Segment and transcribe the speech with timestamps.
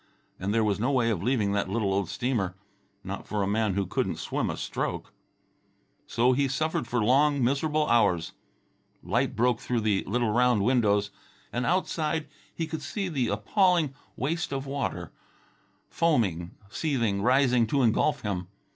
[0.39, 2.55] And there was no way of leaving that little old steamer...
[3.03, 5.13] not for a man who couldn't swim a stroke.
[6.07, 8.31] So he suffered for long miserable hours.
[9.03, 11.11] Light broke through the little round windows,
[11.53, 15.11] and outside he could see the appalling waste of water,
[15.87, 18.47] foaming, seething, rising to engulf him.